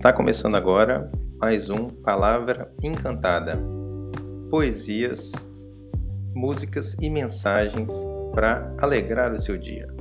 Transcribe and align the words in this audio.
Está 0.00 0.14
começando 0.14 0.54
agora 0.54 1.12
mais 1.38 1.68
um 1.68 1.90
Palavra 1.90 2.74
Encantada. 2.82 3.58
Poesias, 4.48 5.30
músicas 6.34 6.96
e 7.02 7.10
mensagens 7.10 7.90
para 8.34 8.74
alegrar 8.80 9.30
o 9.30 9.38
seu 9.38 9.58
dia. 9.58 9.94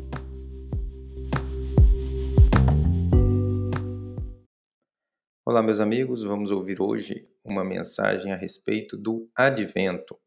Olá, 5.46 5.62
meus 5.62 5.82
amigos, 5.82 6.24
vamos 6.24 6.50
ouvir 6.50 6.82
hoje 6.82 7.28
uma 7.44 7.66
mensagem 7.66 8.32
a 8.32 8.38
respeito 8.38 8.96
do 8.96 9.30
Advento, 9.36 10.18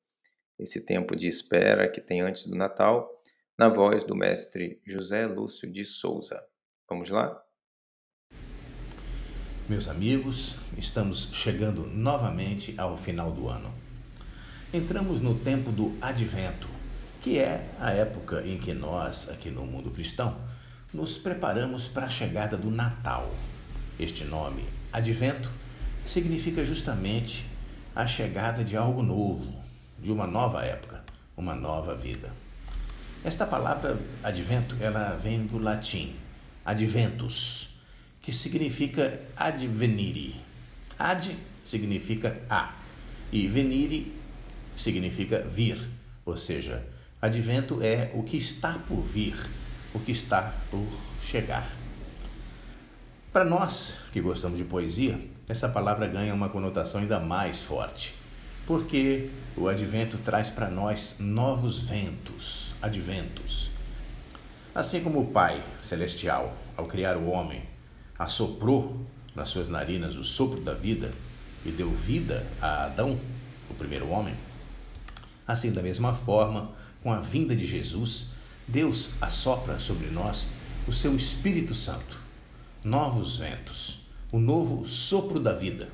esse 0.58 0.84
tempo 0.84 1.16
de 1.16 1.28
espera 1.28 1.88
que 1.88 2.02
tem 2.02 2.20
antes 2.20 2.46
do 2.46 2.54
Natal, 2.54 3.08
na 3.58 3.70
voz 3.70 4.04
do 4.04 4.14
mestre 4.14 4.82
José 4.84 5.26
Lúcio 5.26 5.72
de 5.72 5.82
Souza. 5.82 6.44
Vamos 6.86 7.08
lá? 7.08 7.42
Meus 9.72 9.88
amigos, 9.88 10.56
estamos 10.76 11.30
chegando 11.32 11.86
novamente 11.86 12.74
ao 12.76 12.94
final 12.94 13.32
do 13.32 13.48
ano. 13.48 13.72
Entramos 14.70 15.18
no 15.22 15.34
tempo 15.34 15.72
do 15.72 15.96
Advento, 15.98 16.68
que 17.22 17.38
é 17.38 17.70
a 17.80 17.90
época 17.90 18.42
em 18.46 18.58
que 18.58 18.74
nós, 18.74 19.30
aqui 19.30 19.48
no 19.48 19.64
mundo 19.64 19.90
cristão, 19.90 20.36
nos 20.92 21.16
preparamos 21.16 21.88
para 21.88 22.04
a 22.04 22.08
chegada 22.10 22.54
do 22.54 22.70
Natal. 22.70 23.34
Este 23.98 24.24
nome, 24.24 24.62
Advento, 24.92 25.50
significa 26.04 26.62
justamente 26.66 27.46
a 27.96 28.06
chegada 28.06 28.62
de 28.62 28.76
algo 28.76 29.02
novo, 29.02 29.54
de 29.98 30.12
uma 30.12 30.26
nova 30.26 30.62
época, 30.66 31.02
uma 31.34 31.54
nova 31.54 31.94
vida. 31.94 32.30
Esta 33.24 33.46
palavra 33.46 33.98
advento, 34.22 34.76
ela 34.82 35.16
vem 35.16 35.46
do 35.46 35.56
latim 35.56 36.14
adventus, 36.62 37.71
que 38.22 38.32
significa 38.32 39.20
advenire. 39.36 40.36
Ad 40.98 41.36
significa 41.64 42.40
a 42.48 42.72
e 43.32 43.48
venire 43.48 44.12
significa 44.76 45.40
vir, 45.40 45.78
ou 46.24 46.36
seja, 46.36 46.86
advento 47.20 47.82
é 47.82 48.10
o 48.14 48.22
que 48.22 48.36
está 48.36 48.74
por 48.86 49.00
vir, 49.00 49.34
o 49.92 49.98
que 49.98 50.12
está 50.12 50.54
por 50.70 50.86
chegar. 51.20 51.68
Para 53.32 53.44
nós 53.44 53.98
que 54.12 54.20
gostamos 54.20 54.58
de 54.58 54.64
poesia, 54.64 55.18
essa 55.48 55.68
palavra 55.68 56.06
ganha 56.06 56.34
uma 56.34 56.48
conotação 56.48 57.00
ainda 57.00 57.18
mais 57.18 57.62
forte, 57.62 58.14
porque 58.66 59.30
o 59.56 59.68
advento 59.68 60.18
traz 60.18 60.50
para 60.50 60.70
nós 60.70 61.16
novos 61.18 61.80
ventos, 61.80 62.74
adventos. 62.80 63.70
Assim 64.74 65.02
como 65.02 65.20
o 65.20 65.26
Pai 65.26 65.62
celestial, 65.80 66.56
ao 66.76 66.86
criar 66.86 67.16
o 67.16 67.28
homem, 67.28 67.71
assoprou 68.22 69.04
nas 69.34 69.48
suas 69.48 69.68
narinas 69.68 70.16
o 70.16 70.24
sopro 70.24 70.60
da 70.60 70.74
vida 70.74 71.12
e 71.64 71.70
deu 71.70 71.90
vida 71.90 72.46
a 72.60 72.84
Adão, 72.84 73.18
o 73.68 73.74
primeiro 73.74 74.08
homem, 74.08 74.34
assim, 75.46 75.72
da 75.72 75.82
mesma 75.82 76.14
forma, 76.14 76.70
com 77.02 77.12
a 77.12 77.20
vinda 77.20 77.54
de 77.54 77.66
Jesus, 77.66 78.26
Deus 78.66 79.10
assopra 79.20 79.78
sobre 79.78 80.08
nós 80.08 80.46
o 80.86 80.92
seu 80.92 81.16
Espírito 81.16 81.74
Santo, 81.74 82.18
novos 82.84 83.38
ventos, 83.38 84.00
o 84.30 84.38
novo 84.38 84.86
sopro 84.86 85.40
da 85.40 85.52
vida, 85.52 85.88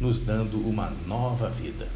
nos 0.00 0.18
dando 0.18 0.58
uma 0.66 0.90
nova 1.06 1.48
vida, 1.48 1.88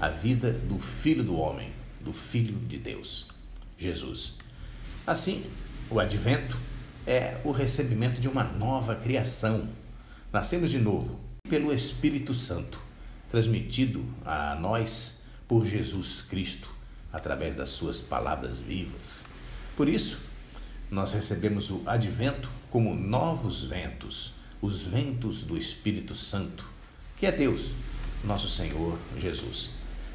a 0.00 0.08
vida 0.08 0.52
do 0.52 0.78
Filho 0.78 1.22
do 1.22 1.36
Homem, 1.36 1.70
do 2.00 2.12
Filho 2.12 2.56
de 2.66 2.78
Deus, 2.78 3.26
Jesus. 3.76 4.34
Assim, 5.06 5.44
o 5.90 5.98
advento 5.98 6.58
é 7.08 7.40
o 7.42 7.52
recebimento 7.52 8.20
de 8.20 8.28
uma 8.28 8.44
nova 8.44 8.94
criação. 8.94 9.66
Nascemos 10.30 10.68
de 10.68 10.78
novo 10.78 11.18
pelo 11.48 11.72
Espírito 11.72 12.34
Santo, 12.34 12.82
transmitido 13.30 14.04
a 14.26 14.54
nós 14.56 15.22
por 15.48 15.64
Jesus 15.64 16.20
Cristo, 16.20 16.68
através 17.10 17.54
das 17.54 17.70
suas 17.70 18.02
palavras 18.02 18.60
vivas. 18.60 19.24
Por 19.74 19.88
isso, 19.88 20.20
nós 20.90 21.14
recebemos 21.14 21.70
o 21.70 21.82
advento 21.86 22.50
como 22.70 22.94
novos 22.94 23.64
ventos, 23.64 24.34
os 24.60 24.84
ventos 24.84 25.44
do 25.44 25.56
Espírito 25.56 26.14
Santo, 26.14 26.68
que 27.16 27.24
é 27.24 27.32
Deus, 27.32 27.70
nosso 28.22 28.50
Senhor 28.50 28.98
Jesus. 29.16 29.70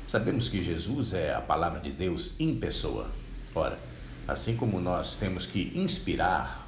Sabemos 0.05 0.47
que 0.47 0.61
Jesus 0.61 1.11
é 1.13 1.33
a 1.33 1.41
palavra 1.41 1.79
de 1.79 1.91
Deus 1.91 2.33
em 2.39 2.53
pessoa. 2.53 3.09
Ora, 3.55 3.79
assim 4.27 4.55
como 4.55 4.79
nós 4.79 5.15
temos 5.15 5.47
que 5.47 5.71
inspirar 5.73 6.63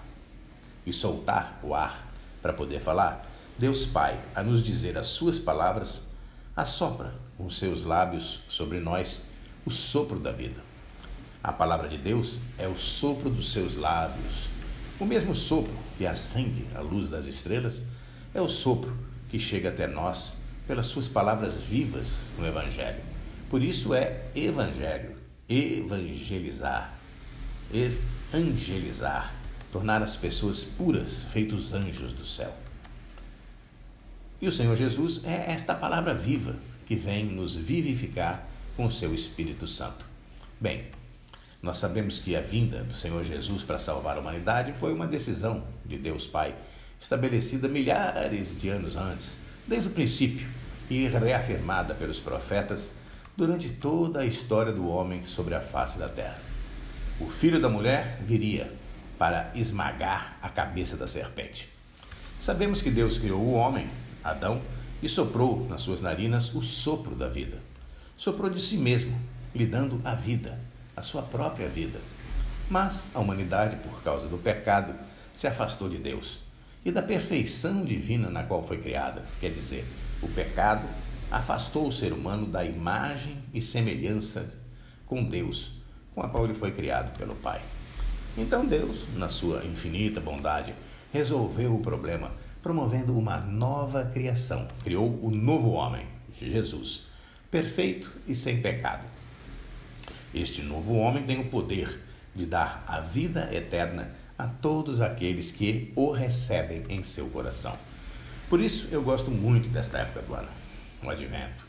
e 0.85 0.93
soltar 0.93 1.59
o 1.63 1.73
ar 1.73 2.07
para 2.41 2.53
poder 2.53 2.79
falar, 2.79 3.25
Deus 3.57 3.85
Pai, 3.85 4.19
a 4.35 4.43
nos 4.43 4.61
dizer 4.61 4.97
as 4.97 5.07
suas 5.07 5.39
palavras, 5.39 6.07
assopra 6.55 7.13
com 7.37 7.49
seus 7.49 7.83
lábios 7.83 8.41
sobre 8.47 8.79
nós 8.79 9.21
o 9.65 9.71
sopro 9.71 10.19
da 10.19 10.31
vida. 10.31 10.61
A 11.43 11.51
palavra 11.51 11.87
de 11.87 11.97
Deus 11.97 12.39
é 12.57 12.67
o 12.67 12.77
sopro 12.77 13.29
dos 13.29 13.51
seus 13.51 13.75
lábios. 13.75 14.49
O 14.99 15.05
mesmo 15.05 15.35
sopro 15.35 15.73
que 15.97 16.05
acende 16.05 16.65
a 16.75 16.81
luz 16.81 17.07
das 17.09 17.25
estrelas 17.25 17.83
é 18.33 18.41
o 18.41 18.49
sopro 18.49 18.95
que 19.29 19.39
chega 19.39 19.69
até 19.69 19.87
nós 19.87 20.37
pelas 20.67 20.87
suas 20.87 21.07
palavras 21.07 21.59
vivas 21.59 22.13
no 22.37 22.45
Evangelho. 22.45 23.01
Por 23.49 23.61
isso 23.61 23.93
é 23.93 24.25
Evangelho, 24.35 25.15
evangelizar, 25.47 26.93
evangelizar 27.73 29.44
tornar 29.75 30.01
as 30.01 30.15
pessoas 30.15 30.63
puras, 30.63 31.25
feitos 31.25 31.73
anjos 31.73 32.13
do 32.13 32.25
céu. 32.25 32.55
E 34.41 34.47
o 34.47 34.51
Senhor 34.51 34.73
Jesus 34.73 35.21
é 35.25 35.51
esta 35.51 35.75
palavra 35.75 36.13
viva 36.13 36.55
que 36.85 36.95
vem 36.95 37.25
nos 37.25 37.57
vivificar 37.57 38.47
com 38.77 38.85
o 38.85 38.91
seu 38.91 39.13
Espírito 39.13 39.67
Santo. 39.67 40.07
Bem, 40.61 40.85
nós 41.61 41.75
sabemos 41.75 42.21
que 42.21 42.37
a 42.37 42.39
vinda 42.39 42.85
do 42.85 42.93
Senhor 42.93 43.21
Jesus 43.25 43.63
para 43.63 43.77
salvar 43.77 44.15
a 44.15 44.21
humanidade 44.21 44.71
foi 44.71 44.93
uma 44.93 45.05
decisão 45.05 45.65
de 45.85 45.97
Deus 45.97 46.25
Pai, 46.25 46.55
estabelecida 46.97 47.67
milhares 47.67 48.57
de 48.57 48.69
anos 48.69 48.95
antes, 48.95 49.35
desde 49.67 49.89
o 49.89 49.91
princípio, 49.91 50.47
e 50.89 51.05
reafirmada 51.09 51.93
pelos 51.93 52.21
profetas 52.21 52.93
durante 53.35 53.67
toda 53.67 54.21
a 54.21 54.25
história 54.25 54.71
do 54.71 54.87
homem 54.87 55.25
sobre 55.25 55.53
a 55.53 55.59
face 55.59 55.99
da 55.99 56.07
terra. 56.07 56.39
O 57.19 57.29
filho 57.29 57.59
da 57.59 57.67
mulher 57.67 58.21
viria 58.25 58.84
para 59.17 59.51
esmagar 59.55 60.37
a 60.41 60.49
cabeça 60.49 60.97
da 60.97 61.07
serpente. 61.07 61.69
Sabemos 62.39 62.81
que 62.81 62.91
Deus 62.91 63.17
criou 63.17 63.41
o 63.41 63.53
homem, 63.53 63.89
Adão, 64.23 64.61
e 65.01 65.09
soprou 65.09 65.67
nas 65.67 65.81
suas 65.81 66.01
narinas 66.01 66.53
o 66.53 66.61
sopro 66.61 67.15
da 67.15 67.27
vida. 67.27 67.61
Soprou 68.17 68.49
de 68.49 68.61
si 68.61 68.77
mesmo, 68.77 69.19
lhe 69.53 69.65
dando 69.65 70.01
a 70.03 70.15
vida, 70.15 70.59
a 70.95 71.01
sua 71.01 71.21
própria 71.21 71.67
vida. 71.67 71.99
Mas 72.69 73.09
a 73.13 73.19
humanidade, 73.19 73.77
por 73.77 74.01
causa 74.03 74.27
do 74.27 74.37
pecado, 74.37 74.93
se 75.33 75.47
afastou 75.47 75.89
de 75.89 75.97
Deus 75.97 76.39
e 76.83 76.91
da 76.91 77.01
perfeição 77.01 77.83
divina 77.83 78.29
na 78.29 78.43
qual 78.43 78.61
foi 78.61 78.77
criada. 78.77 79.25
Quer 79.39 79.51
dizer, 79.51 79.85
o 80.21 80.27
pecado 80.27 80.87
afastou 81.31 81.87
o 81.87 81.91
ser 81.91 82.13
humano 82.13 82.45
da 82.45 82.63
imagem 82.63 83.37
e 83.53 83.61
semelhança 83.61 84.47
com 85.05 85.23
Deus, 85.23 85.71
com 86.13 86.21
a 86.21 86.29
qual 86.29 86.45
ele 86.45 86.53
foi 86.53 86.71
criado 86.71 87.17
pelo 87.17 87.35
Pai. 87.35 87.61
Então 88.37 88.65
Deus, 88.65 89.07
na 89.15 89.29
sua 89.29 89.63
infinita 89.65 90.19
bondade, 90.19 90.73
resolveu 91.13 91.73
o 91.73 91.79
problema 91.79 92.31
promovendo 92.61 93.17
uma 93.17 93.37
nova 93.37 94.05
criação. 94.05 94.67
Criou 94.83 95.19
o 95.21 95.31
novo 95.31 95.71
homem, 95.71 96.05
Jesus, 96.33 97.03
perfeito 97.49 98.11
e 98.27 98.35
sem 98.35 98.61
pecado. 98.61 99.05
Este 100.33 100.61
novo 100.61 100.95
homem 100.95 101.23
tem 101.23 101.39
o 101.39 101.45
poder 101.45 102.01
de 102.33 102.45
dar 102.45 102.83
a 102.85 102.99
vida 102.99 103.49
eterna 103.53 104.11
a 104.37 104.45
todos 104.47 104.99
aqueles 104.99 105.51
que 105.51 105.93
o 105.95 106.11
recebem 106.11 106.83
em 106.89 107.03
seu 107.03 107.27
coração. 107.27 107.77
Por 108.49 108.59
isso 108.59 108.89
eu 108.91 109.01
gosto 109.01 109.31
muito 109.31 109.69
desta 109.69 109.99
época 109.99 110.21
do 110.21 110.33
ano, 110.33 110.49
o 111.01 111.09
Advento. 111.09 111.65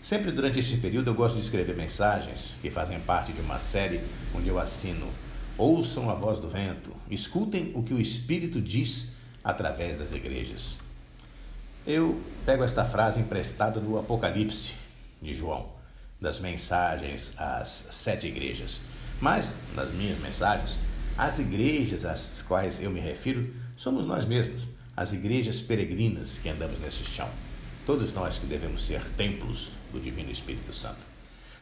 Sempre 0.00 0.30
durante 0.30 0.60
esse 0.60 0.76
período 0.76 1.10
eu 1.10 1.14
gosto 1.14 1.36
de 1.36 1.42
escrever 1.42 1.74
mensagens 1.74 2.54
que 2.62 2.70
fazem 2.70 3.00
parte 3.00 3.32
de 3.32 3.40
uma 3.40 3.58
série 3.58 4.00
onde 4.32 4.48
eu 4.48 4.60
assino 4.60 5.08
Ouçam 5.58 6.08
a 6.08 6.14
voz 6.14 6.38
do 6.38 6.48
vento, 6.48 6.94
escutem 7.10 7.72
o 7.74 7.82
que 7.82 7.92
o 7.92 8.00
Espírito 8.00 8.62
diz 8.62 9.08
através 9.42 9.96
das 9.96 10.12
igrejas. 10.12 10.76
Eu 11.84 12.22
pego 12.46 12.62
esta 12.62 12.84
frase 12.84 13.18
emprestada 13.18 13.80
do 13.80 13.98
Apocalipse 13.98 14.74
de 15.20 15.34
João, 15.34 15.68
das 16.20 16.38
mensagens 16.38 17.32
às 17.36 17.88
sete 17.90 18.28
igrejas. 18.28 18.80
Mas, 19.20 19.56
nas 19.74 19.90
minhas 19.90 20.18
mensagens, 20.20 20.78
as 21.16 21.40
igrejas 21.40 22.04
às 22.04 22.40
quais 22.42 22.80
eu 22.80 22.90
me 22.90 23.00
refiro 23.00 23.52
somos 23.76 24.06
nós 24.06 24.24
mesmos, 24.24 24.62
as 24.96 25.12
igrejas 25.12 25.60
peregrinas 25.60 26.38
que 26.38 26.48
andamos 26.48 26.78
nesse 26.78 27.04
chão. 27.04 27.28
Todos 27.84 28.12
nós 28.12 28.38
que 28.38 28.46
devemos 28.46 28.82
ser 28.82 29.02
templos 29.16 29.70
do 29.92 29.98
Divino 29.98 30.30
Espírito 30.30 30.72
Santo. 30.72 31.00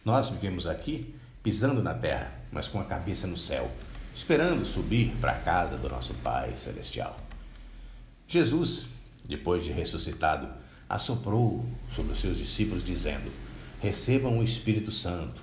Nós 0.05 0.29
vivemos 0.29 0.67
aqui 0.67 1.15
pisando 1.47 1.81
na 1.81 1.95
terra, 1.95 2.33
mas 2.51 2.67
com 2.67 2.81
a 2.81 2.85
cabeça 2.85 3.25
no 3.29 3.37
céu, 3.37 3.71
esperando 4.13 4.67
subir 4.67 5.15
para 5.21 5.31
a 5.31 5.39
casa 5.39 5.77
do 5.77 5.89
nosso 5.89 6.13
Pai 6.15 6.57
Celestial. 6.57 7.17
Jesus 8.27 8.89
depois 9.29 9.65
de 9.65 9.73
ressuscitado, 9.73 10.49
assoprou 10.89 11.65
sobre 11.89 12.13
os 12.13 12.21
seus 12.21 12.39
discípulos, 12.39 12.85
dizendo: 12.85 13.31
Recebam 13.81 14.39
o 14.39 14.43
Espírito 14.43 14.91
Santo. 14.91 15.43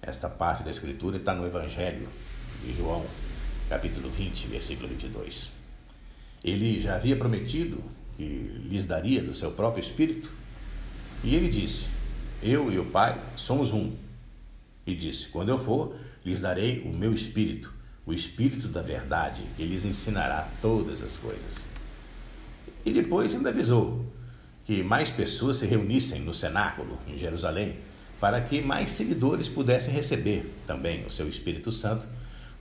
Esta 0.00 0.28
parte 0.28 0.64
da 0.64 0.70
Escritura 0.70 1.16
está 1.16 1.34
no 1.34 1.46
Evangelho 1.46 2.08
de 2.64 2.72
João, 2.72 3.06
capítulo 3.68 4.10
20, 4.10 4.48
versículo 4.48 4.88
22. 4.88 5.50
Ele 6.42 6.80
já 6.80 6.96
havia 6.96 7.16
prometido 7.16 7.82
que 8.16 8.24
lhes 8.68 8.84
daria 8.84 9.22
do 9.22 9.32
seu 9.32 9.52
próprio 9.52 9.80
Espírito, 9.80 10.32
e 11.22 11.34
ele 11.34 11.48
disse: 11.48 11.88
Eu 12.42 12.72
e 12.72 12.78
o 12.78 12.84
Pai 12.84 13.20
somos 13.36 13.72
um. 13.72 13.92
E 14.86 14.94
disse: 14.94 15.28
Quando 15.28 15.48
eu 15.48 15.58
for, 15.58 15.94
lhes 16.24 16.40
darei 16.40 16.80
o 16.80 16.88
meu 16.88 17.12
Espírito, 17.12 17.72
o 18.04 18.12
Espírito 18.12 18.68
da 18.68 18.82
verdade, 18.82 19.42
que 19.56 19.64
lhes 19.64 19.84
ensinará 19.84 20.48
todas 20.60 21.02
as 21.02 21.16
coisas. 21.16 21.64
E 22.84 22.92
depois 22.92 23.34
ainda 23.34 23.50
avisou 23.50 24.04
que 24.64 24.82
mais 24.82 25.10
pessoas 25.10 25.58
se 25.58 25.66
reunissem 25.66 26.20
no 26.20 26.34
cenáculo 26.34 26.98
em 27.08 27.16
Jerusalém, 27.16 27.76
para 28.20 28.40
que 28.40 28.60
mais 28.60 28.90
seguidores 28.90 29.48
pudessem 29.48 29.92
receber 29.92 30.52
também 30.66 31.04
o 31.04 31.10
seu 31.10 31.28
Espírito 31.28 31.72
Santo 31.72 32.06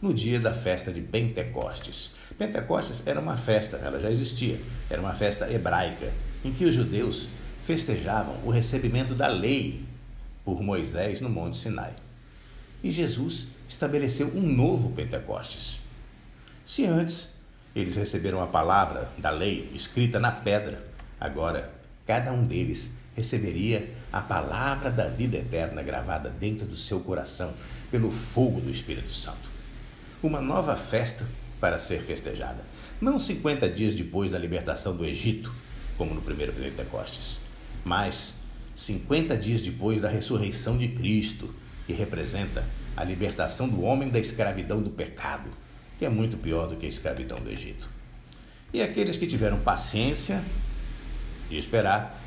no 0.02 0.14
dia 0.14 0.40
da 0.40 0.54
festa 0.54 0.92
de 0.92 1.02
Pentecostes. 1.02 2.16
Pentecostes 2.38 3.06
era 3.06 3.20
uma 3.20 3.38
festa, 3.38 3.78
ela 3.78 4.00
já 4.00 4.10
existia, 4.10 4.60
era 4.90 5.00
uma 5.00 5.14
festa 5.14 5.52
hebraica, 5.52 6.12
em 6.44 6.52
que 6.52 6.66
os 6.66 6.74
judeus 6.74 7.28
festejavam 7.64 8.36
o 8.44 8.50
recebimento 8.50 9.14
da 9.14 9.28
lei 9.28 9.86
por 10.44 10.64
Moisés 10.64 11.22
no 11.22 11.30
Monte 11.30 11.58
Sinai. 11.58 11.94
E 12.84 12.90
Jesus 12.90 13.48
estabeleceu 13.68 14.28
um 14.36 14.42
novo 14.42 14.92
Pentecostes. 14.92 15.80
Se 16.66 16.86
antes 16.86 17.36
eles 17.76 17.96
receberam 17.96 18.42
a 18.42 18.48
palavra 18.48 19.12
da 19.18 19.30
lei 19.30 19.72
escrita 19.74 20.20
na 20.20 20.32
pedra, 20.32 20.86
agora 21.20 21.72
cada 22.06 22.32
um 22.32 22.44
deles 22.44 22.92
receberia 23.16 23.94
a 24.12 24.22
palavra 24.22 24.90
da 24.90 25.08
vida 25.08 25.38
eterna 25.38 25.84
gravada 25.84 26.30
dentro 26.30 26.66
do 26.66 26.76
seu 26.76 27.00
coração 27.00 27.54
pelo 27.90 28.12
fogo 28.12 28.60
do 28.60 28.70
Espírito 28.70 29.14
Santo. 29.14 29.50
Uma 30.24 30.42
nova 30.42 30.76
festa 30.76 31.26
para 31.60 31.78
ser 31.78 32.02
festejada, 32.02 32.64
não 33.00 33.20
50 33.20 33.70
dias 33.70 33.94
depois 33.94 34.32
da 34.32 34.40
libertação 34.40 34.96
do 34.96 35.06
Egito, 35.06 35.54
como 35.98 36.14
no 36.14 36.22
primeiro 36.22 36.54
Pentecostes, 36.54 37.38
mas 37.86 38.40
50 38.74 39.38
dias 39.38 39.62
depois 39.62 40.02
da 40.02 40.10
ressurreição 40.10 40.78
de 40.78 40.88
Cristo, 40.88 41.54
que 41.86 41.94
representa 41.94 42.66
a 42.96 43.04
libertação 43.04 43.68
do 43.68 43.82
homem 43.82 44.10
da 44.10 44.20
escravidão 44.20 44.82
do 44.82 44.90
pecado, 44.90 45.50
que 45.98 46.06
é 46.06 46.10
muito 46.10 46.38
pior 46.38 46.68
do 46.68 46.76
que 46.76 46.86
a 46.86 46.90
escravidão 46.90 47.40
do 47.40 47.50
Egito. 47.50 47.90
E 48.74 48.82
aqueles 48.82 49.18
que 49.18 49.28
tiveram 49.28 49.60
paciência 49.60 50.42
de 51.50 51.58
esperar, 51.58 52.20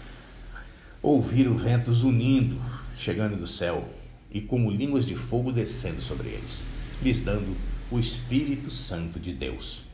ouviram 1.02 1.56
ventos 1.56 2.02
unindo, 2.02 2.60
chegando 2.96 3.36
do 3.36 3.46
céu, 3.46 3.88
e 4.30 4.40
como 4.40 4.70
línguas 4.70 5.06
de 5.06 5.14
fogo 5.14 5.52
descendo 5.52 6.02
sobre 6.02 6.28
eles, 6.28 6.64
lhes 7.02 7.20
dando 7.20 7.56
o 7.90 7.98
Espírito 7.98 8.70
Santo 8.70 9.18
de 9.18 9.32
Deus. 9.32 9.84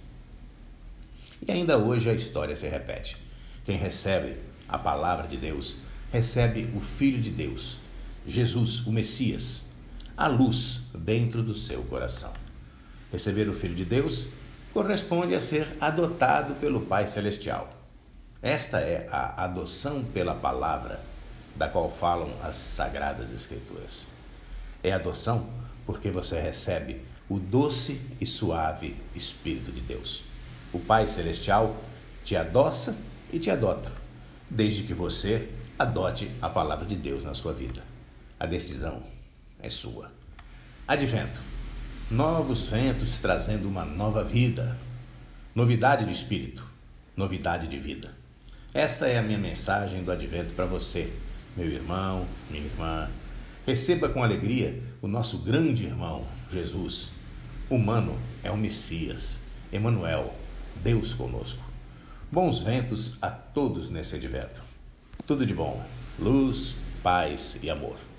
E 1.47 1.51
ainda 1.51 1.79
hoje 1.79 2.11
a 2.11 2.15
história 2.15 2.57
se 2.57 2.69
repete. 2.69 3.17
Quem 3.65 3.77
recebe 3.77 4.37
a 4.69 4.79
palavra 4.79 5.27
de 5.27 5.37
Deus, 5.37 5.77
recebe 6.13 6.71
o 6.75 6.81
Filho 6.81 7.21
de 7.21 7.31
Deus, 7.31 7.79
Jesus, 8.27 8.87
o 8.87 8.93
Messias, 8.93 9.63
a 10.17 10.27
luz 10.27 10.83
dentro 10.95 11.43
do 11.43 11.55
seu 11.55 11.83
coração. 11.85 12.33
Receber 13.11 13.49
o 13.49 13.55
Filho 13.55 13.75
de 13.75 13.85
Deus 13.85 14.27
corresponde 14.73 15.35
a 15.35 15.41
ser 15.41 15.77
adotado 15.81 16.55
pelo 16.55 16.83
Pai 16.83 17.07
Celestial. 17.07 17.73
Esta 18.43 18.81
é 18.81 19.09
a 19.11 19.45
adoção 19.45 20.05
pela 20.05 20.35
palavra 20.35 21.01
da 21.57 21.69
qual 21.69 21.91
falam 21.91 22.33
as 22.43 22.57
Sagradas 22.57 23.33
Escrituras. 23.33 24.07
É 24.83 24.93
adoção 24.93 25.49
porque 25.85 26.11
você 26.11 26.41
recebe 26.41 27.03
o 27.29 27.39
doce 27.39 28.01
e 28.21 28.27
suave 28.27 28.97
Espírito 29.15 29.73
de 29.73 29.81
Deus. 29.81 30.23
O 30.73 30.79
Pai 30.79 31.07
Celestial 31.07 31.77
te 32.25 32.37
adoça 32.37 32.97
e 33.33 33.39
te 33.39 33.51
adota, 33.51 33.91
desde 34.49 34.85
que 34.85 34.95
você 34.95 35.49
adote 35.79 36.31
a 36.41 36.49
palavra 36.49 36.87
de 36.87 36.97
Deus 36.97 37.25
na 37.25 37.35
sua 37.35 37.53
vida. 37.53 37.90
A 38.41 38.47
decisão 38.47 39.03
é 39.63 39.69
sua. 39.69 40.11
Advento. 40.89 41.39
Novos 42.11 42.71
ventos 42.71 43.19
trazendo 43.19 43.69
uma 43.69 43.85
nova 43.85 44.25
vida. 44.25 44.79
Novidade 45.55 46.07
de 46.07 46.13
espírito, 46.13 46.67
novidade 47.15 47.69
de 47.69 47.79
vida. 47.79 48.15
Essa 48.73 49.09
é 49.09 49.19
a 49.19 49.23
minha 49.23 49.37
mensagem 49.37 50.03
do 50.03 50.11
Advento 50.11 50.55
para 50.55 50.65
você, 50.65 51.13
meu 51.55 51.69
irmão, 51.69 52.27
minha 52.51 52.65
irmã. 52.65 53.11
Receba 53.67 54.09
com 54.09 54.23
alegria 54.23 54.83
o 55.03 55.07
nosso 55.07 55.37
grande 55.37 55.85
irmão, 55.85 56.27
Jesus. 56.51 57.13
Humano 57.69 58.19
é 58.43 58.51
o 58.51 58.57
Messias, 58.57 59.43
Emanuel, 59.71 60.35
Deus 60.83 61.13
conosco. 61.13 61.63
Bons 62.33 62.61
ventos 62.61 63.19
a 63.21 63.31
todos 63.31 63.91
nesse 63.91 64.17
advento. 64.17 64.63
Tudo 65.27 65.45
de 65.45 65.53
bom, 65.53 65.85
luz, 66.19 66.77
paz 67.03 67.59
e 67.63 67.69
amor. 67.69 68.10